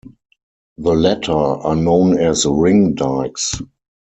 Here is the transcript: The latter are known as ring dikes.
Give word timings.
The 0.79 0.95
latter 0.95 1.31
are 1.31 1.75
known 1.75 2.17
as 2.17 2.47
ring 2.47 2.95
dikes. 2.95 3.61